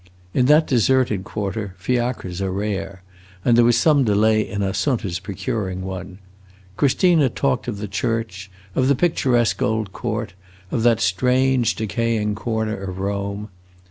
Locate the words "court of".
9.93-10.81